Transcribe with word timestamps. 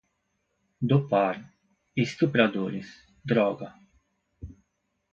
dopar, 0.91 1.35
estupradores, 2.05 2.87
droga 3.23 3.69